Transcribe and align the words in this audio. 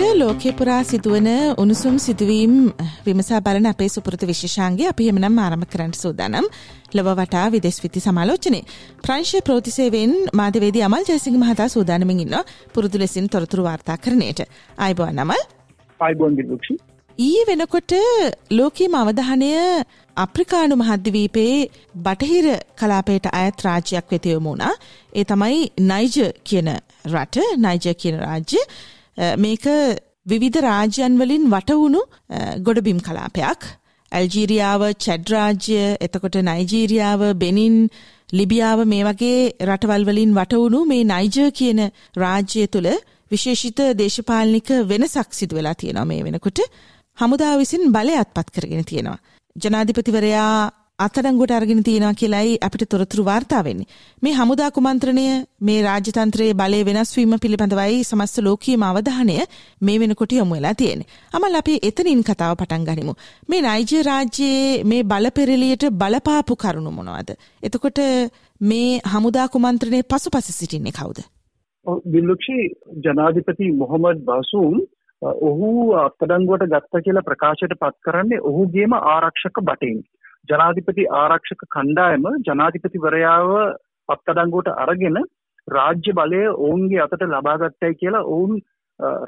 වෙනකොට 0.00 0.18
ලෝකෙ 0.18 0.52
පුරා 0.52 0.82
සිදුවන 0.82 1.26
උණුසුම් 1.56 1.96
සිදුවීම් 1.98 2.72
විමසා 3.04 3.40
බලන 3.40 3.66
අපේ 3.66 3.88
සුපුරතු 3.88 4.26
විශේෂාන්ගේ 4.26 4.88
අපි 4.88 5.08
එමනම් 5.08 5.38
ආරම්භ 5.38 5.66
කරන්න 5.66 5.92
සූදානම්. 5.94 6.46
ලොව 6.94 7.08
වටා 7.12 7.46
විදෙස් 7.48 7.78
විති 7.82 8.00
සමාලෝචනය. 8.00 8.60
ප්‍රංශ 9.02 9.34
ප්‍රෝතිසේවෙන් 9.40 10.12
මාධවේදී 10.32 10.82
අමල් 10.82 11.04
ජයසිංහ 11.04 11.36
මහතා 11.36 11.68
සූදානමින් 11.68 12.20
ඉන්න 12.20 12.36
පුරුදු 12.74 12.98
ලෙසින් 12.98 13.28
තොරතුරු 13.28 13.62
වාර්තා 13.62 13.96
කරනයට 13.96 14.40
අයිබෝන් 14.78 15.12
නමල් 15.14 15.42
අයිබෝන් 16.00 16.36
විදුක්ෂි 16.36 16.76
ඊයේ 17.18 17.44
වෙනකොට 17.46 17.92
ලෝකීම 18.50 18.94
අවධානය 18.94 19.50
අප්‍රිකානු 20.16 20.76
මහද්දවීපයේ 20.76 21.58
බටහිර 21.98 22.48
කලාපයට 22.74 23.26
අයත් 23.32 23.66
රාජ්‍යයක් 23.66 24.06
වෙතයොමුණා 24.10 24.72
ඒ 25.12 25.24
තමයි 25.24 25.60
නයිජ 25.84 26.16
කියන 26.44 26.72
රට 27.08 27.36
නයිජ 27.58 27.94
කියන 27.96 28.18
රාජ්‍ය 28.20 28.64
මේක 29.16 29.66
විවිධ 30.26 30.58
රාජ්‍යන් 30.60 31.18
වලින් 31.18 31.44
වටවුණු 31.48 32.02
ගොඩබිම් 32.60 32.98
කලාපයක් 33.00 33.60
ඇල්ජීරියාව 34.12 34.82
චැඩ්රාජ්‍ය 34.98 35.78
එතකොට 36.00 36.36
නයිජීරියාව 36.42 37.20
බෙනින් 37.34 37.76
ලිබියාව 38.32 38.80
මේ 38.84 39.04
වගේ 39.04 39.38
රටවල් 39.60 40.04
වලින් 40.04 40.34
වටවුණු 40.34 40.80
මේ 40.84 41.04
නයිජ 41.04 41.50
කියන 41.52 41.80
රාජ්‍යය 42.16 42.66
තුළ 42.66 42.90
විශේෂිත 43.30 43.80
දේශපාලනික 43.94 44.68
වෙනසක් 44.88 45.30
සිදු 45.32 45.56
වෙලා 45.56 45.74
තියෙනවා 45.74 46.04
මේ 46.04 46.24
වෙනකොට 46.24 46.60
හමුදා 47.18 47.54
විසින් 47.58 47.92
බලය 47.92 48.14
අත්පත් 48.16 48.48
කරගෙන 48.50 48.84
තියෙනවා. 48.84 49.18
ජනාධිපතිවරයා 49.56 50.54
අත්අඩංගුවට 51.00 51.52
අරගෙන 51.52 51.82
තියෙනවා 51.82 52.14
කියලායි 52.14 52.56
අපිට 52.60 52.84
තොරතුරු 52.88 53.24
වාර්තා 53.24 53.62
වෙන්නේ. 53.64 53.86
මේ 54.22 54.32
හමුදා 54.32 54.70
කුමන්ත්‍රණය 54.70 55.24
මේ 55.60 55.78
රාජ්‍යතන්ත්‍රයේ 55.82 56.54
බලය 56.54 56.80
වෙනස් 56.84 57.12
වීම 57.16 57.34
පිළිබඳවයි 57.38 58.04
සමස්ත 58.04 58.38
ලෝකීයම 58.40 58.84
අවධානය 58.84 59.36
මේ 59.80 59.96
වෙනකොට 59.98 60.32
යොමු 60.32 60.54
වෙලා 60.54 60.74
තියෙන්නේ. 60.74 61.08
අමල් 61.34 61.56
අපි 61.56 61.78
එතනින් 61.82 62.22
කතාව 62.24 62.54
පටන් 62.56 62.86
ගනිමු. 62.86 63.14
මේ 63.48 63.62
නයිජර් 63.62 64.04
රාජ්‍යයේ 64.04 64.84
මේ 64.84 65.02
බලපෙරළියට 65.04 65.90
බලපාපු 65.94 66.58
කරුණු 66.58 66.92
මොනවද? 66.92 67.34
එතකොට 67.62 68.00
මේ 68.60 69.00
හමුදා 69.08 69.48
කුමන්ත්‍රණයේ 69.48 70.08
පසුපස 70.10 70.52
සිටින්නේ 70.52 70.92
කවුද? 70.92 71.20
දිල්ලුක්ෂි 72.06 72.58
ජනාධිපති 73.04 73.74
මොහමඩ් 73.74 74.24
බසූම් 74.26 74.80
ඔහු 75.42 75.68
අත්අඩංගුවට 75.96 76.66
ගත්ත 76.68 77.04
කියලා 77.04 77.24
ප්‍රකාශයට 77.24 77.74
පත් 77.80 77.96
කරන්නේ 78.02 78.40
ඔහුගේම 78.44 78.92
ආරක්ෂක 78.94 79.60
බටෙන්. 79.62 79.98
ජනාධිපති 80.48 81.04
ආරක්ෂක 81.16 81.62
කණ්ඩායම 81.68 82.26
ජනාධිපතිවරයාව 82.46 83.50
අත්අඩංගුවට 84.08 84.70
අරගෙන 84.76 85.18
රාජ්‍ය 85.68 86.12
බලය 86.12 86.42
ඔවුන්ගේ 86.58 87.02
අතට 87.02 87.24
ලබාගත්තයි 87.28 87.92
කියලා 87.94 88.28
ඔවුන් 88.28 88.54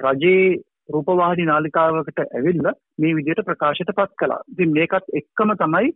රජයේ 0.05 0.47
රූපවාහිනී 0.89 1.47
නාලිකාවකට 1.47 2.23
ඇවිල්ලා 2.23 2.79
මේ 2.99 3.17
විදිහට 3.17 3.45
ප්‍රකාශයට 3.45 3.93
පත් 3.99 4.19
කළා. 4.19 4.41
ඉතින් 4.53 4.73
මේකත් 4.73 5.15
එක්කම 5.15 5.53
තමයි 5.57 5.93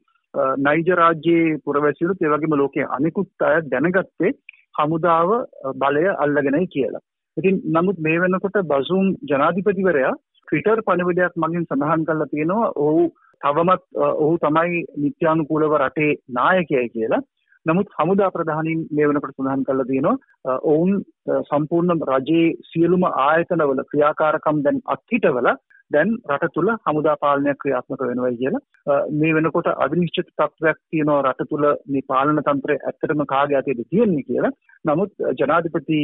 නයිජ 0.61 0.89
රාජ්‍යයේ 0.95 1.59
පුරවැසියලුත් 1.65 2.23
ඒ 2.23 2.33
වගේම 2.35 2.55
ලෝකයේ 2.55 2.89
අනිකුත් 2.91 3.47
අය 3.49 3.59
දැනගත්තේ 3.67 4.33
හමුදාව 4.75 5.31
බලය 5.77 6.07
අල්ලගෙනයි 6.17 6.67
කියලා. 6.69 7.05
ඉතින් 7.37 7.61
නමුත් 7.69 7.99
මේ 7.99 8.21
වෙනකොට 8.21 8.59
බසුම් 8.65 9.07
ජනාධිපතිවරයා 9.25 10.15
ට්විටර් 10.15 10.81
පණිවිඩයක් 10.83 11.35
මගින් 11.37 11.65
සඳහන් 11.65 12.05
කරලා 12.05 12.33
තියෙනවා 12.33 12.73
ඔහු 12.79 13.05
තවමත් 13.43 13.83
ඔහු 14.03 14.35
තමයි 14.39 14.85
නිත්‍යානුකූලව 15.05 15.75
රටේ 15.79 16.13
නායකයයි 16.31 16.89
කියලා. 16.89 17.23
නමුත් 17.67 17.95
හමුදා 17.99 18.31
ප්‍රධානීන් 18.31 18.83
මේ 18.97 19.07
වෙනකොට 19.09 19.37
සඳහන් 19.37 19.65
කරලා 19.69 19.87
තියෙනවා 19.87 20.59
ඔවුන් 20.73 20.93
සම්පූර්ණ 21.49 22.05
රජයේ 22.11 22.51
සියලුම 22.71 23.07
ආයතනවල 23.09 23.81
ක්‍රියාකාරකම් 23.91 24.61
දැන් 24.67 24.79
අත්හිටවල 24.95 25.49
දැන් 25.91 26.13
රට 26.29 26.53
තුළ 26.55 26.71
හමුදා 26.87 27.17
පාලනයක් 27.25 27.59
ක්‍රියාත්මක 27.63 28.05
වෙනවයි 28.11 28.39
කියලා 28.43 29.01
මේ 29.19 29.33
වෙනකොට 29.37 29.71
අවිනිශ්චිත 29.77 30.31
තත්ත්වයක් 30.33 30.79
තියෙනවා 30.85 31.19
රට 31.23 31.49
තුළ 31.51 31.67
මේ 31.87 32.07
පාලන 32.13 32.43
තන්ත්‍රය 32.49 32.79
ඇත්තටම 32.81 33.25
කාගේ 33.35 33.59
අතේද 33.61 33.83
තියෙන්නේ 33.85 34.29
කියලා. 34.29 34.53
නමුත් 34.85 35.13
ජනාධිපති 35.41 36.01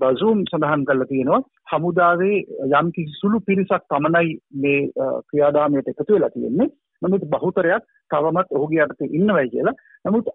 බසූම් 0.00 0.44
සඳහන් 0.44 0.84
කරලා 0.84 1.06
තියෙනවා 1.06 1.40
හමුදාවේ 1.72 2.38
යම් 2.72 2.92
කිසි 2.92 3.18
සුළු 3.20 3.40
පිරිසක් 3.42 3.84
පමණයි 3.88 4.38
මේ 4.56 4.80
ක්‍රියාදාමයට 5.28 5.90
එකතු 5.92 6.10
වෙලා 6.10 6.30
තියෙන්නේ. 6.30 6.70
නමුත් 7.02 7.22
බහුතරයක් 7.26 7.84
තවමත් 8.10 8.48
ඔහුගේ 8.50 8.82
යටතේ 8.84 9.12
ඉන්නවයි 9.12 9.50
කියලා. 9.50 9.76
නමුත් 10.04 10.26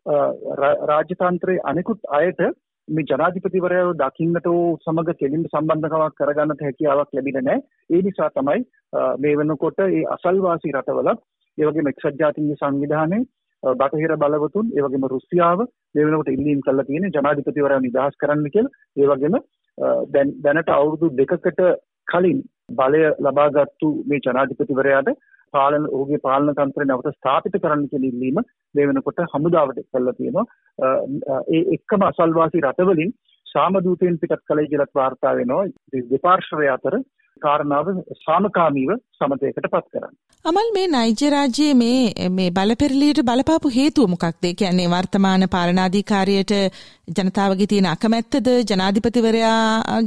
රාජ්‍ය 0.90 1.16
තන්ත්‍රයේ 1.16 1.66
අනිකුත් 1.66 2.10
අයට 2.12 2.42
මේ 2.88 3.06
ජනාධිපතිවරයාව 3.06 3.94
දකින්නට 3.96 4.50
සමග 4.82 5.16
කෙලින්ම 5.16 5.46
සම්බන්ධකමක් 5.46 6.18
කරගන්නට 6.20 6.62
හැකියාවක් 6.62 7.14
ලැබිලා 7.14 7.42
නැහැ. 7.42 7.64
ඒ 7.90 8.02
නිසා 8.02 8.30
තමයි 8.32 8.62
මේ 9.20 9.38
වෙනකොට 9.38 9.82
මේ 9.86 10.06
අසල්වාසී 10.16 10.74
රටවල 10.74 11.10
ඒ 11.58 11.66
වගේම 11.66 11.88
එක්සත් 11.88 12.22
ජාතීන්ගේ 12.22 12.62
සංවිධානයේ 12.62 13.26
බටහිර 13.64 14.16
බලවතුන් 14.18 14.72
ඒ 14.72 14.86
වගේම 14.86 15.08
රුසියාව 15.08 15.60
මේ 15.96 16.06
වෙනකොට 16.06 16.30
ඉල්ලීම් 16.30 16.62
කරලා 16.62 16.86
තියෙන්නේ 16.86 17.16
ජනාධිපතිවරයා 17.18 17.82
නිදහස් 17.82 18.20
කරන්න 18.22 18.50
කියලා. 18.50 18.76
ඒ 18.98 19.08
වගේම 19.08 19.38
දැන් 20.10 20.34
දැනට 20.42 20.70
අවුරුදු 20.72 21.14
දෙකකට 21.14 21.62
කලින් 22.08 22.42
බලය 22.72 23.02
ලබාගත්තු 23.20 23.90
මේ 24.08 24.24
ජනාධිපතිවරයාට 24.26 25.10
පාලන 25.54 25.86
ඔහුගේ 25.90 26.22
පාලන 26.22 26.54
තන්ත්‍රය 26.54 26.86
නැවත 26.86 27.10
ස්ථාපිත 27.12 27.58
කරන්න 27.58 27.88
කියන 27.92 28.08
ඉල්ලීම 28.12 28.42
මේ 28.76 28.88
වෙනකොට 28.88 29.24
හමුදාවට 29.34 29.82
කරලා 29.88 30.14
තියෙනවා. 30.14 30.46
ඒ 31.50 31.64
එක්කම 31.76 32.08
අසල්වාසී 32.10 32.66
රටවලින් 32.66 33.14
සාමදූතයන් 33.58 34.18
පිටත් 34.22 34.42
කළේ 34.48 34.72
කියලත් 34.72 34.98
වාර්තා 35.00 35.36
වෙනවා. 35.40 35.66
දෙපාර්ශ්වය 36.14 36.68
අතර 36.76 36.98
කාරණාව 37.42 37.88
සාමකාමීව 38.26 38.92
සමතයකට 39.18 39.68
පත් 39.74 39.88
කරන්න. 39.94 40.14
අමල් 40.46 40.70
මේ 40.76 40.88
නයිජ 40.94 41.24
රාජ්‍යයේ 41.34 41.74
මේ 41.82 42.30
මේ 42.38 42.54
බලපෙරලියට 42.58 43.24
බලපාපු 43.30 43.74
හේතුව 43.78 44.12
මොකක්ද? 44.14 44.46
ඒ 44.50 44.54
කියන්නේ 44.62 44.92
වර්තමාන 44.94 45.48
පාලනාධිකාරියට 45.56 46.54
ජනතාවගේ 47.18 47.70
තියෙන 47.74 47.90
අකමැත්තද 47.96 48.48
ජනාධිපතිවරයා 48.72 49.60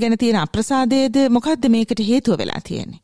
ගැන 0.02 0.18
තියෙන 0.22 0.40
අප්‍රසාදයේද 0.44 1.20
මොකක්ද 1.36 1.68
මේකට 1.76 2.02
හේතුව 2.10 2.40
වෙලා 2.42 2.62
තියෙන්නේ? 2.70 3.02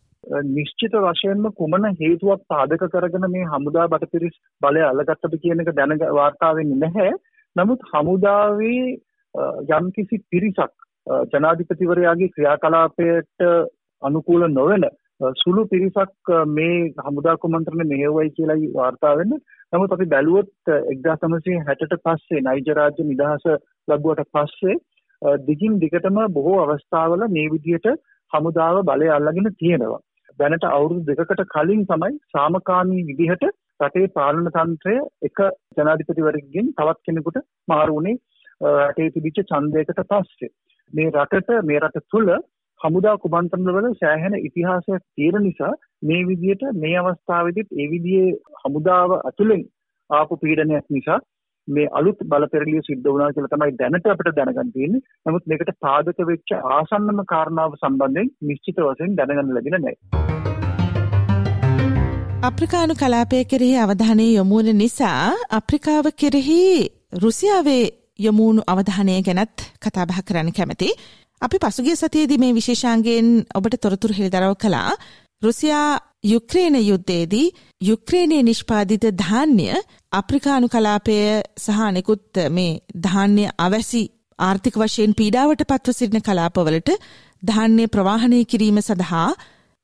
නිශ්චිත 0.57 0.95
වශයෙන්ම 1.07 1.49
කුමන 1.61 1.89
හේතුවක් 2.03 2.45
පාදක 2.53 2.85
කරගෙන 2.93 3.31
මේ 3.35 3.49
හමුදා 3.55 3.89
බටපිරිස් 3.89 4.37
බලය 4.63 4.85
අල්ලගත්තද 4.91 5.41
කියන 5.43 5.65
එක 5.65 5.75
දැන 5.81 5.99
වාර්තා 6.21 6.55
වෙන්නේ 6.59 6.83
නැහැ. 6.85 7.11
නමුත් 7.57 7.91
හමුදාවේ 7.93 8.85
යම්කිසි 9.71 10.23
පිරිසක් 10.31 10.75
ජනාධිපතිවරයාගේ 11.33 12.29
ක්‍රියාකලාපයට 12.29 13.49
අනුකූල 14.03 14.47
නොවන 14.51 14.87
සුළු 15.35 15.67
පිරිසක් 15.67 16.33
මේ 16.49 16.93
හමුදා 17.01 17.37
කුමන්ත්‍රණ 17.37 17.89
මෙහෙවයි 17.89 18.31
කියලායි 18.31 18.73
වාර්තා 18.73 19.17
වෙන්නේ. 19.17 19.45
නමුත් 19.73 19.93
අපි 19.93 20.07
බැලුවොත් 20.07 20.51
1960ට 20.69 22.01
පස්සේ 22.05 22.43
නයිජර් 22.43 22.77
රාජ්‍ය 22.77 23.05
නිදහස 23.05 23.47
ලැබුවට 23.89 24.33
පස්සේ 24.33 24.77
දිගින් 25.45 25.79
දිගටම 25.79 26.19
බොහෝ 26.31 26.59
අවස්ථාවල 26.65 27.25
මේ 27.29 27.47
විදිහට 27.51 27.89
හමුදාව 28.33 28.83
බලය 28.85 29.09
අල්ලගෙන 29.11 29.51
තියෙනවා. 29.55 30.03
දැනට 30.39 30.65
අවුරුදු 30.69 31.07
දෙකකට 31.11 31.45
කලින් 31.49 31.85
තමයි 31.87 32.15
සාමකාමී 32.33 33.07
විදිහට 33.11 33.45
රටේ 33.81 34.11
පාලන 34.11 34.47
තන්ත්‍රය 34.51 34.97
එක 35.23 35.39
ජනාධිපතිවරයෙක්ගෙන් 35.77 36.73
තවත් 36.73 37.07
කෙනෙකුට 37.07 37.39
මාරු 37.69 37.97
වුණේ 37.97 38.21
රටේ 38.61 39.11
තිබිච්ච 39.11 39.39
ඡන්දයකට 39.43 40.03
පස්සේ. 40.05 40.53
මේ 40.93 41.11
රටට 41.13 41.65
මේ 41.65 41.81
රට 41.81 42.05
තුළ 42.11 42.33
හමුදා 42.81 43.17
කුමන්ත්‍රණවල 43.19 43.87
සෑහෙන 43.95 44.35
ඉතිහාසයක් 44.41 45.05
තියෙන 45.15 45.43
නිසා 45.43 45.73
මේ 46.03 46.23
විදිහට 46.27 46.65
මේ 46.77 46.97
අවස්ථාවේදීත් 47.03 47.71
ඒ 47.75 47.87
විදිහේ 47.91 48.35
හමුදාව 48.63 49.15
අතුලෙන් 49.23 49.63
ආපු 50.11 50.37
පීඩනයක් 50.37 50.91
නිසා 50.91 51.21
මේ 51.69 51.89
අලුත් 51.93 52.19
බලපෙරළිය 52.25 52.83
සිද්ධ 52.83 53.09
වුණා 53.09 53.33
කියලා 53.33 53.53
තමයි 53.53 53.79
දැනට 53.79 54.07
අපිට 54.07 54.37
දැනගන්න 54.37 54.73
තියෙන්නේ. 54.73 55.03
නමුත් 55.27 55.47
මේකට 55.47 55.73
පාදක 55.81 56.21
වෙච්ච 56.27 56.55
ආසන්නම 56.71 57.25
කාරණාව 57.27 57.81
සම්බන්ධයෙන් 57.81 58.31
නිශ්චිත 58.43 58.81
වශයෙන් 58.83 59.17
දැනගන්න 59.17 59.55
ලැබෙන්නේ 59.55 59.81
නැහැ. 59.81 60.25
අප්‍රිකානු 62.43 62.95
කලාපය 62.95 63.45
කෙරෙහි 63.45 63.77
අවධානය 63.79 64.27
යොමු 64.31 64.57
වන 64.59 64.79
නිසා 64.79 65.21
අප්‍රිකාව 65.59 66.07
කෙරෙහි 66.23 66.63
රුසියාවේ 67.23 67.85
යොමුණු 68.19 68.63
අවධානය 68.67 69.15
ගැනත් 69.23 69.57
කතා 69.79 70.07
බහ 70.07 70.21
කරන්න 70.21 70.53
කැමති. 70.53 70.89
අපි 71.43 71.57
පසුගිය 71.59 71.97
සතියේදී 71.97 72.39
මේ 72.39 72.53
විශේෂාංගයෙන් 72.53 73.29
ඔබට 73.55 73.77
තොරතුරු 73.77 74.15
හෙළිදරව් 74.15 74.55
කළා. 74.57 74.91
රුසියා 75.43 76.01
යුක්්‍රේණ 76.25 76.77
යුද්ධයේදී 76.83 77.47
යුක්්‍රේණය 77.81 78.39
නිෂ්පාධිත 78.43 79.05
ධාන්‍ය 79.15 79.67
අප්‍රිකානු 80.13 80.67
කලාපය 80.69 81.17
සහනෙකුත් 81.59 82.43
මේ 82.51 82.73
ධාන්‍ය 83.05 83.45
අවැසි 83.59 84.03
ආර්ථික 84.39 84.77
වශයෙන් 84.77 85.13
පීඩාවට 85.13 85.65
පත්ව 85.65 85.93
සිටින 85.93 86.23
කලාපවලට 86.23 86.91
ධාන්‍ය 87.43 87.85
ප්‍රවාහනය 87.87 88.39
කිරීම 88.45 88.79
සඳහා 88.81 89.29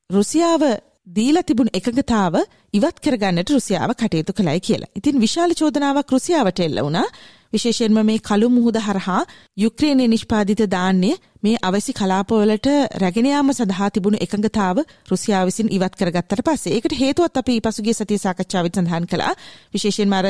රුසියාව 0.09 0.63
දීලා 1.07 1.43
තිබුණු 1.43 1.71
එකඟතාව 1.73 2.35
ඉවත් 2.73 2.97
කරගන්නට 2.99 3.49
රුසියාව 3.49 3.91
කටයුතු 3.93 4.33
කළයි 4.33 4.59
කියලා. 4.59 4.93
ඉතින් 4.95 5.21
විශාල 5.21 5.51
චෝදනාවක් 5.53 6.11
රුසියාවට 6.11 6.59
එල්ල 6.59 6.81
වුණා. 6.81 7.07
විශේෂයෙන්ම 7.53 7.99
මේ 8.03 8.19
කළු 8.21 8.49
මුහුද 8.49 8.77
හරහා 8.79 9.19
යුක්්‍රේනය 9.57 10.07
නිෂ්පාධිත 10.07 10.63
දාන්නේ 10.67 11.15
මේ 11.43 11.57
අවසි 11.61 11.93
කලාපවලට 11.93 12.67
රැගෙනයාම 13.01 13.51
සඳහා 13.51 13.89
තිබුණු 13.89 14.23
එකඟතාව 14.25 14.81
රුසියාව 15.11 15.45
විසින් 15.45 15.71
ඉවත් 15.71 15.95
කරගත්තට 15.95 16.43
පස්සේ 16.43 16.73
ඒකට 16.75 16.97
හේතුවත් 16.97 17.37
අපි 17.37 17.59
පසුගේ 17.61 17.95
සතිය 17.95 18.19
සාකච්ඡාවත් 18.19 18.75
සඳහන් 18.75 19.07
කළා 19.07 19.37
විශේෂයෙන්ම 19.73 20.13
අර 20.13 20.27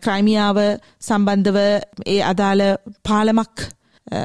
ක්‍රයිමියාව 0.00 0.60
සම්බන්ධව 1.02 1.58
ඒ 2.06 2.20
අදාළ 2.24 2.62
පාලමක් 3.02 3.70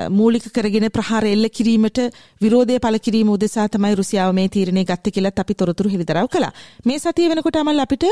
මූලික 0.09 0.43
කරගෙන 0.51 0.89
ප්‍රහාර 0.89 1.23
එල්ල 1.25 1.47
කිරීමට 1.49 1.99
විරෝධය 2.39 2.79
පළ 2.79 2.99
කිරීම 2.99 3.29
උදෙසා 3.29 3.67
තමයි 3.67 3.95
රුසියාව 3.95 4.33
මේ 4.33 4.49
තීරණය 4.49 4.83
ගත්තේ 4.83 5.11
කියලා 5.11 5.33
අපි 5.37 5.53
තොරතුරු 5.55 5.89
හෙළිදරව් 5.89 6.27
කළා. 6.27 6.51
මේ 6.85 6.99
සතිය 6.99 7.29
වෙනකොට 7.29 7.55
අමල් 7.55 7.79
අපිට 7.79 8.03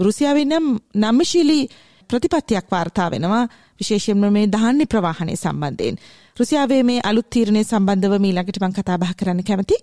රුසියාවෙන් 0.00 0.48
නම් 0.50 0.66
නම්මශීලී 0.96 1.68
ප්‍රතිපත්තියක් 2.10 2.66
වාර්තා 2.72 3.08
වෙනවා 3.10 3.42
විශේෂයෙන්ම 3.80 4.24
මේ 4.36 4.46
ධාන්‍ය 4.48 4.86
ප්‍රවාහනය 4.86 5.34
සම්බන්ධයෙන්. 5.36 5.96
රුසියාවේ 6.36 6.82
මේ 6.82 7.04
අලුත් 7.04 7.28
තීරණය 7.30 7.62
සම්බන්ධව 7.64 8.14
මීළඟට 8.24 8.60
මම 8.60 8.74
කතා 8.78 8.98
බහ 8.98 9.12
කරන්න 9.18 9.42
කැමතියි. 9.48 9.80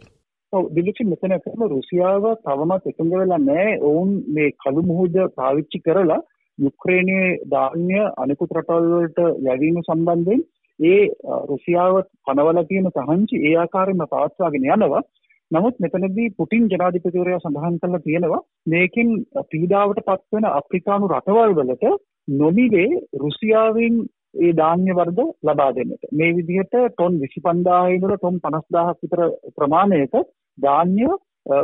ඔව් 0.53 0.63
දිලිචි 0.75 1.03
මෙතන 1.05 1.33
කරන 1.43 1.69
රුසියාව 1.73 2.23
තවමත් 2.45 2.91
එකඟ 2.91 3.13
වෙලා 3.13 3.41
නැහැ. 3.41 3.79
ඔවුන් 3.81 4.09
මේ 4.35 4.49
කළු 4.63 4.81
මුහුද 4.89 5.15
පාවිච්චි 5.37 5.83
කරලා 5.85 6.21
යුක්‍රේනයේ 6.57 7.27
ධාන්‍ය 7.53 8.01
අනිකුත් 8.17 8.57
රටවල් 8.57 8.91
වලට 8.93 9.19
යැවීම 9.45 9.77
සම්බන්ධයෙන් 9.83 10.43
ඒ 10.79 11.01
රුසියාව 11.49 11.95
පනවලා 12.25 12.63
තියෙන 12.63 12.91
තහංචි 12.91 13.41
ඒ 13.47 13.55
ආකාරයෙන්ම 13.57 14.05
පවත්වාගෙන 14.05 14.69
යනවා. 14.75 15.03
නමුත් 15.51 15.79
මෙතනදී 15.79 16.29
පුටින් 16.31 16.67
ජනාධිපතිවරයා 16.67 17.39
සඳහන් 17.39 17.77
කරලා 17.79 18.01
තියෙනවා 18.01 18.41
මේකෙන් 18.67 19.09
පීඩාවට 19.49 20.01
පත්වෙන 20.05 20.47
අප්‍රිකානු 20.51 21.09
රටවල් 21.09 21.55
වලට 21.57 21.93
නොමිලේ 22.35 22.89
රුසියාවෙන් 23.19 23.97
ඒ 24.39 24.51
ධාන්‍ය 24.53 24.91
වර්ග 24.91 25.19
ලබා 25.43 25.71
දෙන්නට. 25.71 26.03
මේ 26.11 26.31
විදිහට 26.31 26.77
ටොන් 26.89 27.17
25000 27.21 27.95
ඉඳලා 27.95 28.17
ටොන් 28.17 28.37
50000ක් 28.41 28.95
විතර 29.01 29.21
ප්‍රමාණයක 29.55 30.15
ධාන්‍ය 30.57 31.09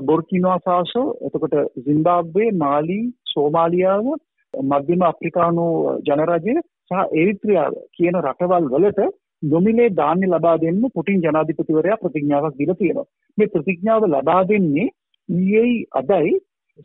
බොර්කිනෝ 0.03 0.57
ෆාසෝ 0.59 1.05
එතකොට 1.21 1.55
සිම්බාබ්වේ 1.83 2.49
මාලි 2.55 2.99
සෝමාලියාව 3.27 4.05
මධ්‍යම 4.53 5.01
අප්‍රිකානු 5.03 5.65
ජනරජය 6.03 6.57
සහ 6.87 6.99
එරිත්‍රියාව 7.13 7.73
කියන 7.91 8.19
රටවල් 8.19 8.69
වලට 8.73 9.09
නොමිලේ 9.43 9.89
ධාන්‍ය 9.91 10.27
ලබා 10.27 10.57
දෙන්න 10.57 10.81
පුටින් 10.93 11.21
ජනාධිපතිවරයා 11.21 11.97
ප්‍රතිඥාවක් 11.97 12.57
දීලා 12.57 12.75
තියෙනවා. 12.75 13.07
මේ 13.37 13.47
ප්‍රතිඥාව 13.47 14.03
ලබා 14.07 14.41
දෙන්නේ 14.45 14.87
ඊයේ 15.29 15.85
අදයි 15.93 16.33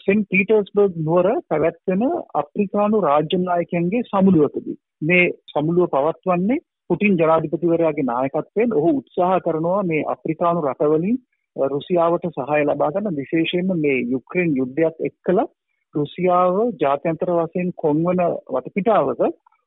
සෙන්ට් 0.00 0.28
පීටර්ස්බර්ග් 0.28 0.93
නුවර 0.99 1.28
පැවැත්වෙන 1.49 2.02
අප්‍රිකානු 2.34 3.00
රාජ්‍ය 3.00 3.38
නායකයන්ගේ 3.38 4.02
සමුළුවකදී. 4.04 4.76
මේ 5.02 5.25
සමුළුව 5.49 5.90
පවත්වන්නේ 5.90 6.62
පුටින් 6.90 7.19
ජනාධිපතිවරයාගේ 7.19 8.04
නායකත්වයෙන් 8.04 8.75
ඔහු 8.75 8.90
උත්සාහ 8.96 9.37
කරනවා 9.40 9.82
මේ 9.84 10.02
අප්‍රිකානු 10.06 10.60
රටවලින් 10.62 11.19
රුසියාවට 11.56 12.26
සහාය 12.31 12.62
ලබා 12.64 12.90
ගන්න 12.90 13.16
විශේෂයෙන්ම 13.16 13.72
මේ 13.78 13.98
යුක්‍රේන් 14.10 14.56
යුද්ධයත් 14.56 14.96
එක්කලා 15.00 15.46
රුසියාව 15.94 16.56
ජාත්‍යන්තර 16.81 17.32
වශයෙන් 17.32 17.72
කොන්වන 17.76 18.22
වටපිටාවක 18.50 19.20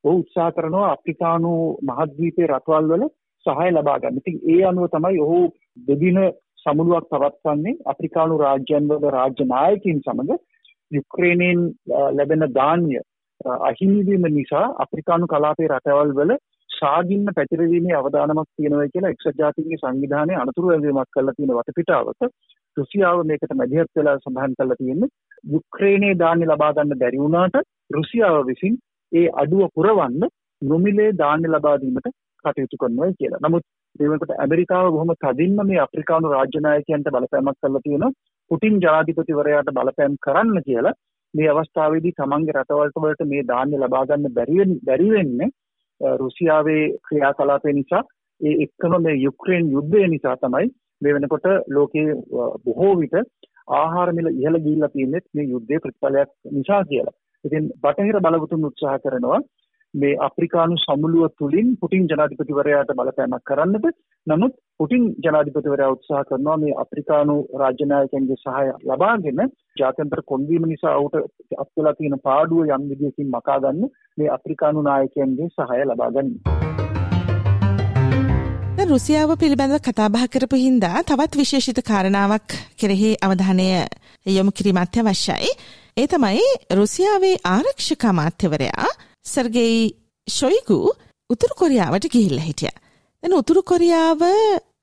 ඔහු 0.05 0.17
උත්සාහ 0.17 0.49
කරනවා 0.51 0.89
අප්‍රිකානු 0.91 1.51
මහද්වීපයේ 1.83 2.49
රටවල් 2.49 2.89
වල 2.91 3.05
සහාය 3.45 3.71
ලබා 3.71 3.99
ගන්න. 3.99 4.19
ඉතින් 4.19 4.37
ඒ 4.45 4.61
අනුව 4.63 4.89
තමයි 4.89 5.19
ඔහු 5.19 5.39
දෙදින 5.87 6.19
සමුළුවක් 6.63 7.07
පවත්වන්නේ 7.11 7.79
අප්‍රිකානු 7.85 8.37
රාජ්‍යන් 8.37 8.89
වල 8.91 9.05
රාජ්‍ය 9.11 9.47
නායකයින් 9.47 10.01
සමග 10.01 10.39
යුක්‍රේනයෙන් 10.91 11.61
ලැබෙන 12.13 12.47
ධාන්‍ය 12.51 12.99
අහිමිවීම 13.61 14.27
නිසා 14.31 14.67
අප්‍රිකානු 14.79 15.27
කලාපයේ 15.27 15.69
රටවල් 15.69 16.13
වල 16.13 16.33
ශාගින්න 16.69 17.27
පැතිරවීමේ 17.31 17.95
අවදානමක් 17.95 18.49
තියෙනවා 18.51 18.87
කියලා 18.87 19.11
එක්සත් 19.11 19.37
ජාතීන්ගේ 19.37 19.79
සංවිධානයේ 19.79 20.37
අනතුරු 20.37 20.67
වැදීමක් 20.67 21.11
කරලා 21.13 21.35
තියෙන 21.35 21.53
වටපිටාවක 21.53 22.31
රුසියාව 22.77 23.21
මේකට 23.25 23.53
මැදිහත් 23.53 23.91
වෙලා 23.95 24.17
සඳහන් 24.19 24.57
කරලා 24.57 24.77
තියෙන්නේ 24.77 25.13
යුක්‍රේනයේ 25.51 26.15
ධාන්‍ය 26.15 26.45
ලබා 26.45 26.73
ගන්න 26.73 27.01
බැරි 27.01 27.23
වුණාට 27.23 27.55
රුසියාව 27.91 28.39
විසින් 28.47 28.75
ඒ 29.15 29.25
අඩුව 29.35 29.65
පුරවන්න 29.73 30.21
නොමිලේ 30.61 31.09
ධාන්‍ය 31.13 31.47
ලබා 31.47 31.75
දීමට 31.77 32.07
කටයුතු 32.45 32.77
කරනවා 32.77 33.11
කියලා. 33.13 33.41
නමුත් 33.41 33.65
දෙවෙනකොට 33.99 34.33
ඇමරිකාව 34.35 34.87
බොහොම 34.91 35.11
තදින්ම 35.17 35.59
මේ 35.63 35.81
අප්‍රිකානු 35.81 36.31
රාජ්‍ය 36.31 36.61
නායකයන්ට 36.61 37.11
බලපෑමක් 37.11 37.59
කරලා 37.59 37.83
තියෙනවා. 37.83 38.15
පුටින් 38.51 38.79
ජනාධිපතිවරයාට 38.79 39.69
බලපෑම් 39.71 40.15
කරන්න 40.21 40.57
කියලා 40.63 40.95
මේ 41.33 41.51
අවස්ථාවේදී 41.51 42.13
තමන්ගේ 42.13 42.55
රටවල්ට 42.55 42.99
වලට 42.99 43.29
මේ 43.31 43.43
ධාන්‍ය 43.43 43.77
ලබා 43.77 44.03
ගන්න 44.05 44.35
බැරි 44.35 45.09
වෙන්නේ 45.09 45.49
රුසියාවේ 46.19 46.83
ක්‍රියාකලාපය 47.07 47.73
නිසා 47.73 48.03
ඒ 48.41 48.55
එක්කම 48.59 48.95
මේ 49.01 49.15
යුක්‍රේන් 49.17 49.71
යුද්ධය 49.71 50.07
නිසා 50.07 50.37
තමයි 50.37 50.67
මේ 51.01 51.13
වෙනකොට 51.13 51.45
ලෝකයේ 51.69 52.15
බොහෝ 52.65 52.93
විට 52.97 53.15
ආහාර 53.73 54.09
මිල 54.13 54.27
ඉහළ 54.31 54.59
ගිහිල්ලා 54.59 54.89
තියෙන්නේ 54.89 55.21
මේ 55.33 55.45
යුද්ධයේ 55.45 55.79
ප්‍රතිඵලයක් 55.79 56.31
නිසා 56.51 56.81
කියලා. 56.83 57.15
ඉතින් 57.45 57.69
බටහිර 57.79 58.19
බලවතුන් 58.21 58.67
උත්සාහ 58.67 58.97
කරනවා 58.99 59.39
මේ 59.93 60.15
අප්‍රිකානු 60.19 60.75
සමුළුව 60.77 61.33
තුළින් 61.33 61.67
පුටින් 61.77 62.07
ජනාධිපතිවරයාට 62.07 62.91
බලපෑමක් 62.93 63.43
කරන්නට 63.43 63.85
නමුත් 64.27 64.55
පුටින් 64.79 65.03
ජනාධිපතිවරයා 65.19 65.91
උත්සාහ 65.91 66.23
කරනවා 66.23 66.57
මේ 66.57 66.73
අප්‍රිකානු 66.77 67.35
රාජ්‍ය 67.61 67.85
නායකයන්ගේ 67.85 68.37
සහාය 68.37 68.67
ලබාගෙන 68.85 69.39
ජාත්‍යන්තර 69.77 70.21
කොන්වීම 70.25 70.65
නිසා 70.65 70.95
ඔහුට 70.97 71.15
අත්වලා 71.57 71.93
තියෙන 71.93 72.17
පාඩුව 72.23 72.67
යම් 72.69 72.89
විදියකින් 72.89 73.29
මකා 73.29 73.59
ගන්න 73.59 73.93
මේ 74.17 74.29
අප්‍රිකානු 74.29 74.83
නායකයන්ගේ 74.83 75.49
සහාය 75.51 75.81
ලබා 75.85 76.11
ගන්න. 76.11 76.35
රුසියාව 78.85 79.31
පිළිබඳව 79.37 79.79
කතාබහ 79.81 80.27
කරපු 80.29 80.57
හින්දා 80.57 80.97
තවත් 81.03 81.37
විශේෂිත 81.37 81.79
කාරණාවක් 81.83 82.59
කෙරෙහි 82.77 83.15
අවධානය 83.21 83.71
යොමු 84.25 84.51
කිරීමත් 84.51 85.01
අවශ්‍යයි. 85.03 85.55
ඒ 85.97 86.07
තමයි 86.07 86.47
රුසියාවේ 86.71 87.35
ආරක්ෂක 87.47 88.01
අමාත්‍යවරයා 88.05 88.87
සර්ගෙයි 89.25 89.77
ශොයිගු 90.27 90.79
උතුරු 91.29 91.53
කොරියාවට 91.55 92.07
ගිහිල්ලා 92.13 92.47
හිටියා. 92.47 92.81
දැන් 93.23 93.35
උතුරු 93.37 93.61
කොරියාව 93.63 94.25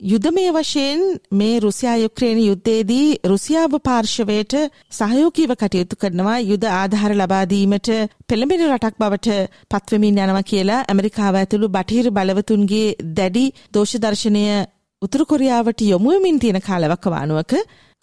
යුදමය 0.05 0.47
වශයෙන් 0.51 1.03
මේ 1.33 1.61
රුසියා 1.61 1.97
යුක්‍රේන 1.97 2.41
යුද්ධයේදී 2.41 3.09
රුසියාව 3.25 3.75
පාර්ශවයට 3.81 4.55
සහයෝගීව 4.93 5.53
කටයුතු 5.55 6.01
කරනවා 6.01 6.39
යුද 6.43 6.65
ආධාර 6.73 7.13
ලබා 7.15 7.45
දීමට 7.47 7.91
පෙළඹෙන 8.29 8.67
රටක් 8.69 8.97
බවට 8.99 9.39
පත්වෙමින් 9.71 10.21
යනවා 10.21 10.45
කියලා 10.45 10.85
ඇමරිකාව 10.87 11.35
ඇතුළු 11.37 11.75
බටහිර 11.77 12.09
බලවතුන්ගේ 12.11 12.87
දැඩි 13.13 13.45
දෝෂ 13.75 13.95
දර්ශනය 13.99 14.47
උතුරු 15.05 15.25
කොරියාවට 15.25 15.81
යොමු 15.83 16.11
වෙමින් 16.11 16.37
තියෙන 16.39 16.61
කාලවකවානුවක 16.67 17.53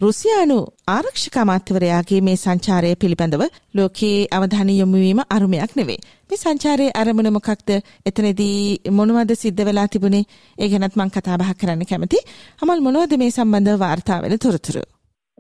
රුසියානු 0.01 0.57
ආරක්ෂක 0.87 1.35
අමාත්‍යවරයාගේ 1.43 2.19
මේ 2.27 2.35
සංචාරය 2.35 2.89
පිළිබඳව 3.01 3.43
ලෝකයේ 3.77 4.27
අවධානය 4.37 4.73
යොමුවීම 4.79 5.21
අරුමයක් 5.35 5.73
නෙවේ. 5.79 5.97
මේ 6.29 6.41
සංචාරයේ 6.43 6.97
අරමුණ 7.01 7.31
මොකක්ද? 7.37 7.69
එතනදී 8.09 8.59
මොනවද 8.99 9.31
සිද්ධ 9.43 9.63
වෙලා 9.69 9.87
තිබුණේ? 9.87 10.25
ඒ 10.59 10.69
ගැනත් 10.73 10.97
මම 10.97 11.11
කතා 11.15 11.39
බහ 11.41 11.51
කරන්න 11.61 11.89
කැමතියි. 11.91 12.27
අමල් 12.61 12.83
මොනවද 12.87 13.15
මේ 13.21 13.35
සම්බන්ධව 13.37 13.79
වාර්තා 13.79 14.21
වෙන 14.21 14.37
තොරතුරු? 14.37 14.83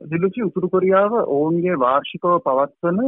දිලුචි 0.01 0.47
උතුරු 0.49 0.71
කොරියාව 0.75 1.13
ඔවුන්ගේ 1.27 1.81
වාර්ෂිකව 1.85 2.39
පවත්වන 2.47 2.99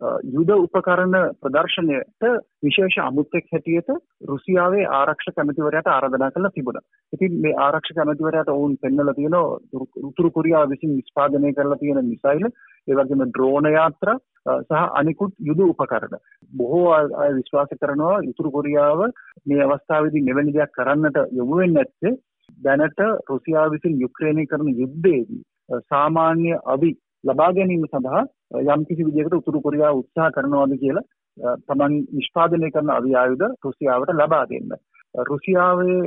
යුද 0.00 0.50
උපකරණ 0.50 1.14
ප්‍රදර්ශනයට 1.40 2.24
විශේෂ 2.62 2.96
අමුත්තෙක් 3.00 3.50
හැටියට 3.52 3.90
රුසියාවේ 4.28 4.86
ආරක්ෂක 4.90 5.38
ඇමතිවරයාට 5.38 5.88
ආරාධනා 5.88 6.30
කළා 6.30 6.52
තිබුණා. 6.54 6.84
ඉතින් 7.12 7.36
මේ 7.42 7.54
ආරක්ෂක 7.58 7.98
ඇමතිවරයාට 7.98 8.48
ඔවුන් 8.48 8.76
පෙන්වලා 8.78 9.14
තියෙනවා 9.14 9.58
උතුරු 10.02 10.30
කොරියාව 10.30 10.70
විසින් 10.70 10.96
නිෂ්පාදනය 10.96 11.52
කරලා 11.52 11.76
තියෙන 11.76 12.04
මිසයිල්, 12.06 12.48
ඒ 12.88 12.94
වගේම 12.94 13.26
ඩ්‍රෝන 13.26 13.70
යාත්‍රා 13.70 14.16
සහ 14.58 14.72
අනිකුත් 14.94 15.34
යුද 15.40 15.60
උපකරණ. 15.60 16.16
බොහෝ 16.52 16.88
අය 16.94 17.30
විශ්වාස 17.34 17.76
කරනවා 17.76 18.16
උතුරු 18.24 18.56
කොරියාව 18.56 19.06
මේ 19.46 19.62
අවස්ථාවේදී 19.66 20.26
මෙවැනි 20.28 20.56
දෙයක් 20.56 20.72
කරන්නට 20.72 21.22
යොමු 21.32 21.62
වෙන්නේ 21.62 21.76
නැත්තේ 21.78 22.16
දැනට 22.64 23.06
රුසියාව 23.28 23.72
විසින් 23.72 24.00
යුක්‍රේනය 24.00 24.46
කරන 24.46 24.74
යුද්ධයේදී 24.74 25.42
සාමාන්‍ය 25.88 26.52
අවි 26.66 26.90
ලබා 27.24 27.52
ගැනීම 27.52 27.86
සඳහා 27.86 28.28
යම් 28.50 28.84
කිසි 28.84 29.02
විදිහකට 29.02 29.34
උතුරු 29.34 29.60
කොරියාව 29.60 29.98
උත්සාහ 29.98 30.30
කරනවාද 30.30 30.72
කියලා 30.76 31.06
තමන් 31.64 31.92
නිෂ්පාදනය 32.12 32.70
කරන 32.70 32.90
අවි 32.90 33.12
ආයුධ 33.14 33.46
රුසියාවට 33.64 34.14
ලබා 34.14 34.46
දෙන්න. 34.46 34.72
රුසියාවේ 35.24 36.00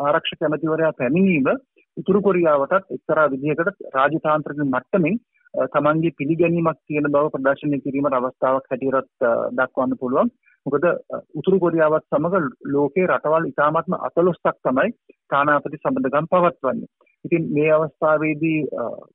ආරක්ෂක 0.00 0.42
ඇමතිවරයා 0.42 0.92
පැමිණීම 0.92 1.50
උතුරු 1.96 2.20
කොරියාවටත් 2.20 2.94
එක්තරා 2.96 3.26
විදිහකට 3.28 3.84
රාජතාන්ත්‍රික 3.94 4.62
මට්ටමින් 4.64 5.20
තමන්ගේ 5.68 6.16
පිළිගැනීමක් 6.18 6.78
තියෙන 6.82 7.08
බව 7.08 7.24
ප්‍රදර්ශනය 7.28 7.80
කිරීමට 7.80 8.16
අවස්ථාවක් 8.16 8.70
හැටියට 8.70 9.26
දක්වන්න 9.52 10.00
පුළුවන්. 10.00 10.32
මොකද 10.66 10.84
උතුරු 11.34 11.58
කොරියාවත් 11.58 12.04
සමග 12.08 12.34
ලෝකේ 12.68 13.06
රටවල් 13.06 13.48
ඉතාමත්ම 13.48 14.00
අතලොස්සක් 14.00 14.56
තමයි 14.60 14.90
තානාපති 15.30 15.80
සම්බන්ධකම් 15.80 16.30
පවත්වන්නේ. 16.32 16.90
ඉතින් 17.24 17.48
මේ 17.52 17.70
අවස්ථාවේදී 17.70 18.58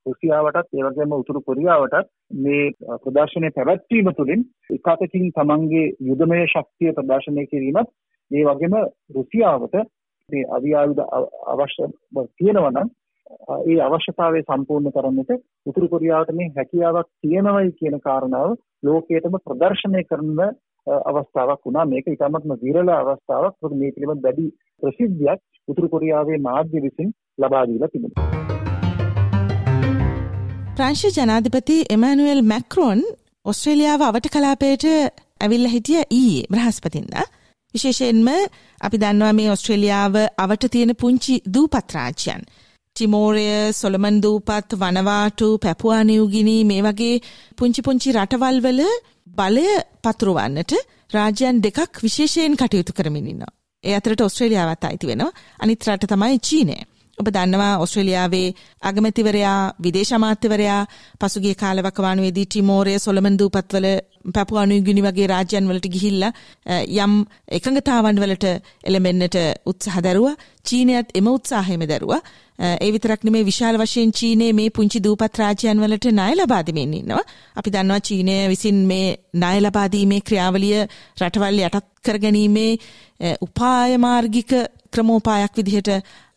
රුසියාවටත් 0.05 0.73
ඒ 0.73 0.85
වගේම 0.87 1.13
උතුරු 1.13 1.41
කොරියාවටත් 1.41 2.09
මේ 2.39 2.65
ප්‍රදර්ශනය 3.03 3.49
පැවැත්වීම 3.51 4.09
තුළින් 4.13 4.43
එකතකින් 4.71 5.31
තමන්ගේ 5.31 5.85
යුදමය 6.01 6.41
ශක්තිය 6.45 6.93
ප්‍රදර්ශනය 6.93 7.47
කිරීමත් 7.47 7.89
ඒ 8.31 8.43
වගේම 8.43 8.75
රුසියාවට 9.15 9.75
මේ 10.29 10.45
අවියායුධ 10.51 11.01
අවශ්‍ය 11.47 11.89
තියෙනවා 12.33 12.71
නම් 12.73 12.89
ඒ 13.65 13.79
අවශ්‍යතාවය 13.81 14.43
සම්පූර්ණ 14.43 14.91
කරන්නට 14.91 15.31
උතුරු 15.65 15.87
කොරියාවට 15.87 16.31
මේ 16.33 16.53
හැකියාවක් 16.55 17.09
තියෙනවයි 17.21 17.73
කියන 17.73 17.97
කාරණාව 17.99 18.55
ලෝකයටම 18.83 19.35
ප්‍රදර්ශනය 19.45 20.01
කරන 20.03 20.39
අවස්ථාවක් 20.87 21.61
වුණා. 21.61 21.85
මේක 21.85 22.07
ඉතාමත්ම 22.07 22.55
විරල 22.63 22.89
අවස්ථාවක්. 22.91 23.55
මොකද 23.61 23.75
මේ 23.75 23.91
පිළිබඳ 23.91 24.25
වැඩි 24.25 24.45
ප්‍රසිද්ධියක් 24.81 25.39
උතුරු 25.67 25.87
කොරියාවේ 25.89 26.39
මාධ්‍ය 26.39 26.81
විසින් 26.81 27.09
ලබා 27.37 27.63
දීලා 27.69 27.91
තිබෙනවා. 27.93 28.25
ප්‍රංශ 30.77 31.05
ජනාධිපති 31.17 31.77
එමනුවල් 31.95 32.41
මැක්‍රෝන් 32.51 33.01
ඔස්ට්‍රේලියාව 33.45 34.01
අවට 34.09 34.27
කලාපයට 34.33 34.85
ඇවිල්ල 35.43 35.67
හිටිය 35.73 36.01
ඊයේ 36.19 36.45
බ්‍රහස්පතින්ද. 36.53 37.15
විශේෂයෙන්ම 37.73 38.29
අපි 38.81 39.01
දන්නවා 39.01 39.33
මේ 39.39 39.49
ඔස්ට්‍රේලියාව 39.55 40.15
අවට 40.43 40.63
තියෙන 40.73 40.95
පුංචි 41.01 41.35
දූපත් 41.55 41.95
රාජ්‍යයන්. 41.97 42.43
ටිමෝරය 42.95 43.45
සොළමන් 43.73 44.17
දූපත් 44.23 44.75
වනවාටු 44.81 45.47
පැපුවානියුගිනි 45.63 46.57
මේ 46.69 46.81
වගේ 46.87 47.15
පුංචි 47.59 47.81
පුංචි 47.81 48.15
රටවල් 48.17 48.59
වල 48.65 48.81
බලය 49.37 49.67
පතුරවන්නට 50.03 50.73
රාජ්‍යයන් 51.15 51.63
දෙකක් 51.65 52.01
විශේෂයෙන් 52.03 52.57
කටයුතු 52.61 52.97
කරමින් 52.97 53.27
ඉන්නවා. 53.27 53.53
ඒ 53.83 53.95
අතරට 53.99 54.21
ඔස්ට්‍රේලියාවත් 54.21 54.83
අයිති 54.83 55.07
වෙනවා. 55.07 55.31
අනිත් 55.63 55.87
රට 55.87 56.11
තමයි 56.11 56.39
චීනය. 56.49 56.77
ඔබ 57.17 57.27
දන්නවා 57.29 57.77
ඔස්ට්‍රේලියාවේ 57.77 58.47
අගමැතිවරයා 58.81 59.59
විදේශ 59.79 60.11
අමාත්‍යවරයා 60.13 60.81
පසුගිය 61.19 61.55
කාලවකවානුවේදී 61.55 62.45
ටිමෝරය 62.45 62.95
සොලමන් 62.99 63.39
දූපත්වල 63.39 63.87
පැපුවානුගිනි 64.33 65.01
වගේ 65.01 65.27
රාජ්‍යයන් 65.27 65.69
වලට 65.69 65.87
ගිහිල්ලා 65.87 66.33
යම් 66.97 67.13
එකඟතාවන් 67.49 68.19
වලට 68.19 68.51
එළඹෙන්නට 68.83 69.37
උත්සාහ 69.65 70.01
දරුවා 70.01 70.35
චීනයත් 70.63 71.15
එම 71.15 71.27
උත්සාහයම 71.27 71.85
දරුවා 71.85 72.21
ඒ 72.59 72.91
විතරක් 72.91 73.23
නෙමේ 73.23 73.45
විශාල 73.45 73.77
වශයෙන් 73.77 74.11
චීනයේ 74.13 74.53
මේ 74.53 74.69
පුංචි 74.71 74.99
දූපත් 75.01 75.39
රාජ්‍යයන් 75.39 75.79
වලට 75.79 76.11
ණය 76.11 76.31
ලබා 76.35 76.61
දෙමින් 76.63 76.93
ඉන්නවා. 76.93 77.25
අපි 77.55 77.69
දන්නවා 77.71 77.99
චීනය 78.01 78.37
විසින් 78.49 78.79
මේ 78.85 79.07
ණය 79.35 79.57
ලබා 79.61 79.87
දීමේ 79.89 80.21
ක්‍රියාවලිය 80.21 80.79
රටවල් 81.21 81.59
යටත් 81.61 81.85
කරගැනීමේ 82.01 82.71
උපාය 83.41 83.97
මාර්ගික 83.99 84.51
ක්‍රමෝපායක් 84.91 85.53
විදිහට 85.57 85.89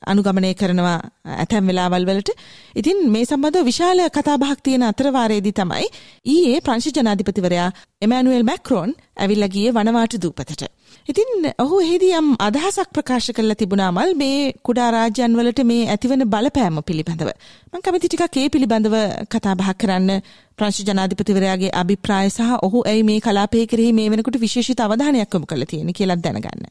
අනුගමනය 0.09 0.53
කරනවා 0.55 0.99
ඇතැම් 1.37 1.69
වෙලාවල් 1.69 2.07
වලට. 2.07 2.31
ඉතින් 2.75 2.99
මේ 3.11 3.25
සම්බන්ධව 3.25 3.65
විශාල 3.65 4.01
කතාබහක් 4.11 4.59
තියෙන 4.63 4.85
අතරවාරයේදී 4.85 5.55
තමයි 5.55 5.87
ඊයේ 6.27 6.61
ප්‍රංශ 6.61 6.91
ජනාධිපතිවරයා 6.93 7.69
එමැනුවෙල් 8.03 8.45
මැක්‍රෝන් 8.45 8.91
ඇවිල්ලා 9.17 9.49
ගියේ 9.49 9.73
වනවාට 9.73 10.15
දූපතට. 10.23 10.63
ඉතින් 11.09 11.31
ඔහු 11.59 11.81
එහිදී 11.81 12.13
යම් 12.19 12.29
අදහසක් 12.39 12.91
ප්‍රකාශ 12.93 13.31
කරලා 13.33 13.57
තිබුණා 13.57 13.91
මල් 13.93 14.13
මේ 14.15 14.53
කුඩා 14.63 14.91
රාජ්‍යයන් 14.91 15.37
වලට 15.39 15.65
මේ 15.65 15.89
ඇතිවන 15.89 16.25
බලපෑම 16.27 16.83
පිළිබඳව. 16.83 17.31
මම 17.73 17.83
කැමති 17.83 18.09
ටිකක් 18.09 18.37
ඒ 18.37 18.49
පිළිබඳව 18.49 18.97
කතා 19.29 19.55
බහ 19.55 19.73
කරන්න 19.81 20.11
ප්‍රංශ 20.59 20.83
ජනාධිපතිවරයාගේ 20.83 21.77
අභිප්‍රාය 21.83 22.29
සහ 22.31 22.53
ඔහු 22.63 22.85
ඇයි 22.87 23.09
මේ 23.11 23.21
කලාපයේ 23.21 23.67
කෙරෙහි 23.67 23.93
මේ 23.93 24.11
වෙනකොට 24.11 24.41
විශේෂිත 24.41 24.81
අවධානයක් 24.81 25.35
යොමු 25.35 25.47
කරලා 25.47 25.71
තියෙන්නේ 25.71 25.99
කියලා 25.99 26.19
දැනගන්න. 26.19 26.69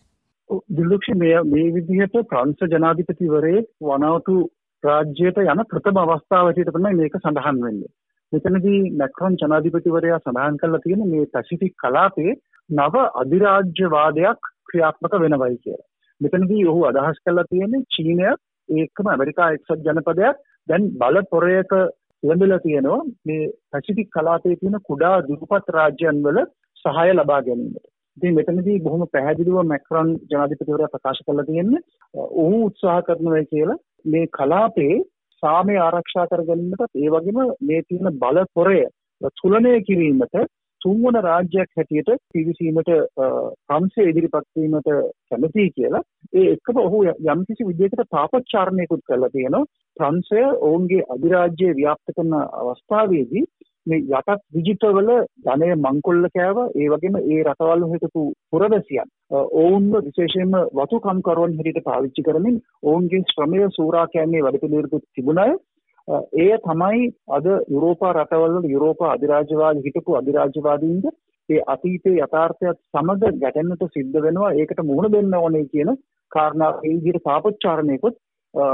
දිලුක්ෂ 0.72 1.10
මේ 1.16 1.39
මේ 1.46 1.72
විදිහට 1.72 2.18
ප්‍රංශ 2.30 2.63
ජනාධිපතිවරයෙක් 2.66 3.68
වනවතු 3.84 4.36
රාජ්‍යයට 4.84 5.39
යන 5.44 5.63
ප්‍රථම 5.66 6.00
අවස්ථාව 6.00 6.48
හැටියට 6.48 6.72
තමයි 6.72 6.94
මේක 6.96 7.18
සඳහන් 7.20 7.60
වෙන්නේ. 7.63 7.92
මෙතනදී 8.34 8.80
මැක්‍රොන් 8.94 9.38
ජනාධිපතිවරයා 9.38 10.20
සඳහන් 10.20 10.58
කරලා 10.58 10.82
තියෙන 10.82 11.04
මේ 11.06 11.30
පැසිෆික් 11.34 11.75
කලාපයේ 11.77 12.38
නව 12.70 13.04
අධිරාජ්‍යවාදයක් 13.16 14.51
ක්‍රියාත්මක 14.68 15.13
වෙනවයි 15.18 15.58
කියලා. 15.58 15.88
මෙතනදී 16.22 16.66
ඔහු 16.66 16.86
අදහස් 16.86 17.24
කරලා 17.24 17.50
තියෙන්නේ 17.50 17.88
චීනය 17.89 18.27
ඒකම 18.70 19.08
ඇමරිකා 19.08 19.50
එක්සත් 19.51 19.86
ජනපදයක් 19.86 20.44
දැන් 20.70 20.89
බල 20.96 21.22
පොරයක 21.32 21.75
ඉවඳලා 22.24 22.60
තියෙනවා 22.60 23.01
මේ 23.25 23.51
පැසිෆික් 23.72 24.10
කලාපයේ 24.12 24.58
තියෙන 24.58 24.80
කුඩා 24.84 25.16
දුප්පත් 25.24 25.70
රාජ්‍යයන් 25.72 26.24
වල 26.24 26.39
සහාය 26.86 27.13
ලබා 27.13 27.42
ගැනීමට. 27.42 27.86
ඉතින් 28.18 28.36
මෙතනදී 28.36 28.80
බොහොම 28.80 29.04
පැහැදිලිව 29.08 29.58
මැක්‍රොන් 29.66 30.10
ජනාධිපතිවරයා 30.26 30.94
ප්‍රකාශ 30.94 31.22
කරලා 31.24 31.46
තියෙන්නේ 31.46 31.82
ඔහු 32.38 32.64
උත්සාහ 32.64 33.00
කරනවා 33.02 33.44
කියලා 33.46 33.78
මේ 34.06 34.26
කලාපේ 34.34 34.94
සාමය 35.44 35.76
ආරක්ෂා 35.80 36.28
කරගන්නටත් 36.28 36.94
ඒ 36.96 37.10
වගේම 37.10 37.42
මේ 37.62 37.82
තියෙන 37.84 38.20
බල 38.20 38.40
පොරය 38.54 38.80
තුලනය 39.36 39.74
කිරීමට 39.82 40.38
තුන්වන 40.82 41.18
රාජ්‍යයක් 41.20 41.72
හැටියට 41.76 42.24
පිවිසීමට 42.34 42.90
ප්‍රංශය 43.66 44.04
ඉදිරිපත් 44.04 44.48
වීමට 44.56 44.90
කැමතියි 45.30 45.72
කියලා 45.72 46.04
ඒ 46.34 46.46
එක්කම 46.52 46.80
ඔහු 46.80 47.04
යම්කිසි 47.26 47.68
විදිහකට 47.68 48.04
තාපච්චාරණයකුත් 48.12 49.04
කරලා 49.04 49.30
තියෙනවා. 49.30 49.70
ප්‍රංශය 49.98 50.44
ඔවුන්ගේ 50.62 51.08
අධිරාජ්‍යය 51.10 51.72
ව්‍යාප්ත 51.76 52.14
කරන 52.14 52.34
අවස්ථාවේදී 52.62 53.46
මේ 53.88 54.01
යටත් 54.12 54.44
විජිතවල 54.53 55.10
ධනය 55.46 55.70
මංකොල්ල 55.77 56.27
කෑව 56.32 56.60
ඒ 56.75 56.89
වගේම 56.89 57.17
ඒ 57.20 57.39
රටවල් 57.44 57.88
හිටපු 57.91 58.25
පුරවැසියන් 58.50 59.13
ඔවුන්ව 59.58 59.98
විශේෂයෙන්ම 60.01 60.58
වතුකම්කරුවන් 60.74 61.56
හැටියට 61.56 61.86
පාවිච්චි 61.86 62.24
කරමින් 62.24 62.60
ඔවුන්ගේ 62.84 63.24
ශ්‍රමය 63.27 63.63
සූරා 63.72 64.08
කෑමේ 64.10 64.44
වැඩපිළිවෙලකුත් 64.44 65.08
තිබුණාය 65.12 65.56
එය 66.38 66.51
තමයි 66.62 67.08
අද 67.29 67.48
යුරෝපා 67.70 68.12
රටවල්වල 68.13 68.67
යුරෝපා 68.70 69.13
අධිරාජ්‍යවාදී 69.13 69.88
හිටපු 69.88 70.15
අධිරාජ්‍යවාදීන්ට 70.15 71.08
ඒ 71.50 71.60
අතීතයේ 71.67 72.22
යථාර්ථයත් 72.22 72.79
සමග 72.91 73.34
ගැටෙන්නට 73.38 73.84
සිද්ධ 73.89 74.22
වෙනවා. 74.22 74.53
ඒකට 74.53 74.79
මුහුණ 74.84 75.12
දෙන්න 75.12 75.36
ඕනේ 75.36 75.65
කියන 75.67 75.91
කාරණාව 76.32 76.79
ඒ 76.79 76.94
විදිහට 76.96 77.27
සාපච්ඡාරණයකොත් 77.27 78.17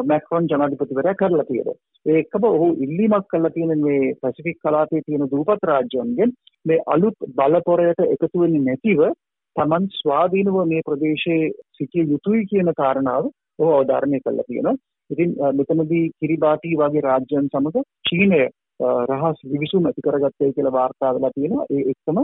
මැක්‍රොන් 0.04 0.48
ජනාධිපතිවරයා 0.48 1.16
කරලා 1.16 1.46
තියෙනවා. 1.46 1.78
ඒකම 2.06 2.48
ඔහු 2.50 2.68
ඉල්ලීමක් 2.86 3.28
කරලා 3.28 3.54
තියෙන 3.58 3.84
මේ 3.86 4.14
පැසිෆික් 4.22 4.58
කලාපයේ 4.62 5.06
තියෙන 5.06 5.30
දූපත් 5.32 5.68
රාජ්‍යයන්ගෙන් 5.70 6.34
මේ 6.66 6.80
අලුත් 6.88 7.18
බලපොරයට 7.38 8.02
එකතු 8.06 8.44
වෙන්නේ 8.44 8.66
නැතිව 8.66 9.04
Taman 9.56 9.88
ස්වාධීනව 10.00 10.58
මේ 10.66 10.86
ප්‍රදේශයේ 10.86 11.52
සිටිය 11.78 12.10
යුතුයි 12.12 12.44
කියන 12.46 12.74
කාරණාව 12.82 13.30
ඔහු 13.60 13.72
අවධාරණය 13.72 14.20
කරලා 14.20 14.48
තියෙනවා. 14.48 14.76
ඉතින් 15.10 15.32
මෙතනදී 15.58 16.04
කිරිබාටි 16.20 16.76
වගේ 16.76 17.08
රාජ්‍යයන් 17.08 17.50
සමග 17.50 17.84
චීනය 18.06 18.44
රහස් 19.10 19.44
විවිසුම් 19.52 19.86
ඇති 19.86 20.02
කරගත්තේ 20.02 20.54
කියලා 20.54 20.78
වාර්තා 20.80 21.14
වෙලා 21.16 21.36
තියෙනවා. 21.36 21.66
ඒ 21.70 21.84
එක්කම 21.92 22.18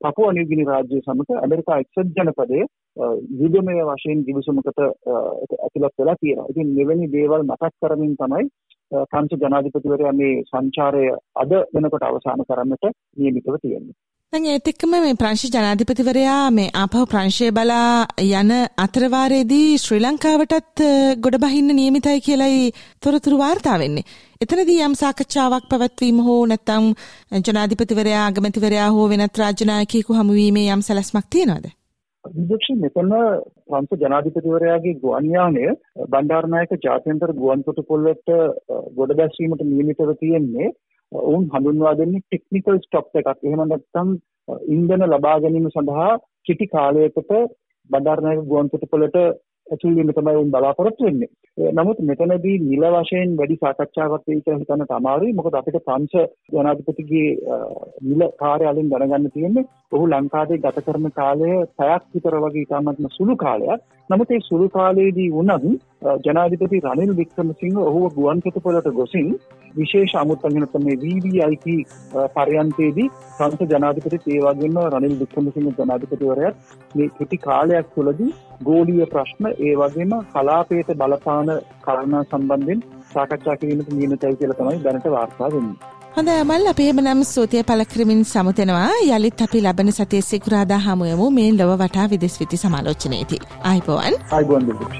පපුවා 0.00 0.32
නිව්ගිනි 0.32 0.64
රාජ්‍යය 0.64 1.00
සමග 1.00 1.30
ඇමරිකා 1.36 1.78
එක්සත් 1.78 2.12
ජනපදයේ 2.16 2.64
යුදමය 3.40 3.74
වශයෙන් 3.88 4.24
විවිසුමකට 4.26 4.78
ඇතුළත් 4.78 5.94
වෙලා 5.98 6.16
තියෙනවා. 6.16 6.50
ඉතින් 6.50 6.74
මෙවැනි 6.74 7.08
දේවල් 7.08 7.42
මතක් 7.44 7.72
කරමින් 7.80 8.14
තමයි 8.16 8.46
ප්‍රංශ 9.06 9.34
ජනාධිපතිවරයා 9.38 10.14
මේ 10.14 10.32
සංචාරය 10.44 11.04
අද 11.36 11.52
වෙනකොට 11.74 12.02
අවසන් 12.02 12.44
කරන්නට 12.44 12.84
නියමිතව 13.16 13.58
තියෙන්නේ. 13.58 13.96
දැන් 14.32 14.44
ඒත් 14.46 14.68
එක්කම 14.70 14.92
මේ 14.94 15.14
ප්‍රංශ 15.20 15.48
ජනාධිපතිවරයා 15.54 16.50
මේ 16.56 16.66
ආපහු 16.80 17.00
ප්‍රංශය 17.12 17.46
බලා 17.50 18.06
යන 18.40 18.50
අතරවාරයේදී 18.82 19.78
ශ්‍රී 19.84 20.02
ලංකාවටත් 20.02 20.82
ගොඩ 21.24 21.36
බහින්න 21.44 21.72
නියමිතයි 21.78 22.20
කියලයි 22.26 22.68
තොරතුරු 23.02 23.40
වාර්තා 23.40 23.78
වෙන්නේ. 23.82 24.04
එතනදී 24.40 24.76
යම් 24.86 24.94
සාකච්ඡාවක් 25.00 25.66
පැවැත්වීම 25.72 26.20
හෝ 26.26 26.36
නැත්නම් 26.46 26.86
ජනාධිපතිවරයා 27.48 28.20
අගමැතිවරයා 28.26 28.86
හෝ 28.90 29.06
වෙනත් 29.12 29.40
රාජ්‍ය 29.42 29.66
නායකයෙකු 29.66 30.18
හමුවීමේ 30.18 30.66
යම් 30.74 30.84
සැලැස්මක් 30.88 31.26
තියෙනවද? 31.28 31.66
විදක්ෂ 32.24 32.76
මෙතන 32.84 33.10
ප්‍රංශ 33.66 33.96
ජනාධිපතිවරයාගේ 34.04 34.94
ගුවන් 35.02 35.26
යානය 35.32 35.66
බණ්ඩාරනායක 36.06 36.76
ජාත්‍යන්තර 36.86 37.34
ගුවන් 37.42 37.66
තොටුපොළට 37.66 38.32
ගොඩ 38.94 39.16
බැසීමට 39.22 39.66
නියමිතව 39.66 40.14
තියෙන්නේ 40.22 40.70
ඔවුන් 41.12 41.46
හඳුන්වා 41.52 41.94
දෙන්නේ 41.94 42.22
ටෙක්නිකල් 42.22 42.78
ස්ටොප් 42.78 43.06
එකක්. 43.14 43.30
එහෙම 43.42 43.62
නැත්නම් 43.64 44.10
ඉන්ධන 44.68 45.06
ලබා 45.08 45.36
ගැනීම 45.40 45.68
සඳහා 45.68 46.10
කිටි 46.46 46.66
කාලයකට 46.66 47.30
බණ්ඩාරනායක 47.90 48.42
ගුවන් 48.44 48.70
තොටුපළට 48.70 49.16
ඇතුල් 49.66 49.94
වීම 49.96 50.10
තමයි 50.10 50.36
උන් 50.36 50.50
බලාපොරොත්තු 50.50 51.04
වෙන්නේ. 51.04 51.30
නමුත් 51.72 51.98
මෙතනදී 52.00 52.56
නිල 52.60 52.84
වශයෙන් 52.94 53.36
වැඩි 53.36 53.56
සාකච්ඡාවක් 53.56 54.24
වෙයි 54.26 54.42
කියලා 54.42 54.60
හිතන්න 54.60 54.84
අමාරුයි. 54.90 55.32
මොකද 55.32 55.54
අපිට 55.54 55.78
පංච 55.86 56.24
ජනාධිපතිගේ 56.52 57.28
නිල 58.02 58.22
කාර්යාලයෙන් 58.42 58.90
දැනගන්න 58.90 59.30
තියෙන්නේ 59.30 59.68
ඔහු 59.92 60.04
ලංකාවේ 60.06 60.62
ගත 60.64 60.84
කරන 60.86 61.10
කාලය 61.12 61.50
පැයක් 61.76 62.04
විතර 62.14 62.36
වගේ 62.36 62.66
ඉතාමත්ම 62.66 63.10
සුළු 63.10 63.36
කාලයක්. 63.36 63.80
නමුත් 64.10 64.30
ඒ 64.30 64.38
සුළු 64.40 64.66
කාලයේදී 64.68 65.26
වුණත් 65.30 65.64
ජනාධිපති 66.24 66.78
රනිල් 66.84 67.10
වික්‍රමසිංහ 67.12 67.76
ඔහුව 67.80 68.06
ගුවන්තොටුපළට 68.14 68.88
ගොසින් 68.92 69.28
විශේෂ 69.74 70.14
අමුත්තගෙන 70.14 70.66
මේ 70.78 70.96
VVIP 71.02 71.66
පරයන්තයේදී 72.34 73.06
සංස 73.36 73.62
ජනාධිපති 73.68 74.18
ඒ 74.28 74.40
වගේම 74.46 74.80
රනිල් 74.86 75.14
වික්‍රමසිංහ 75.20 75.70
ජනාධිපතිවරයාත් 75.78 76.74
මේ 76.94 77.08
කෙටි 77.18 77.38
කාලයක් 77.38 77.94
තුළදී 77.94 78.34
ගෝලීය 78.64 79.06
ප්‍රශ්න 79.06 79.50
ඒ 79.60 79.76
වගේම 79.76 80.18
කලාපයට 80.32 80.92
බලපාන 80.96 81.54
කාරණා 81.80 82.24
සම්බන්ධයෙන් 82.24 82.84
සාකච්ඡා 83.12 83.56
කිරීමට 83.56 83.94
නියමිතයි 83.94 84.36
කියලා 84.36 84.60
තමයි 84.60 84.84
දැනට 84.84 85.10
වාර්තා 85.10 85.52
වෙන්නේ. 85.52 85.99
හොඳ 86.14 86.30
මල් 86.44 86.64
අපේම 86.70 87.00
නම් 87.00 87.20
ස්තුතිය 87.24 87.62
පලක්‍රමින් 87.62 88.22
සමුතෙනවා 88.24 88.88
යළිත් 89.08 89.42
අපි 89.44 89.60
ලබන 89.60 89.92
සතිය 89.92 90.22
සිකුරාදා 90.22 90.78
හමුවමු 90.86 91.28
මේ 91.36 91.50
ලොව 91.52 91.70
වටා 91.82 92.06
විදෙස් 92.12 92.34
විති 92.40 92.56
සමාලෝචනයේති. 92.56 93.38
අයිබෝවන් 93.70 94.16
අයිබෝන් 94.30 94.66
දෙදක්ෂ. 94.68 94.98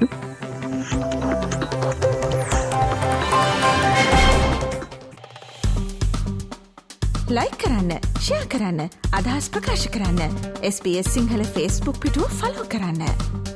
ලයි 7.37 7.51
කරන්න 7.61 7.91
ෂයා 8.19 8.45
කරන්න 8.53 8.81
අදහස් 9.13 9.49
ප්‍රකාශ 9.49 9.87
කරන්න 9.89 10.39
SBS 10.73 11.13
සිංහල 11.15 11.43
ෆස්බුක් 11.55 11.99
පිටුව 11.99 12.39
ෆලෝ 12.39 12.69
කරන්න. 12.75 13.50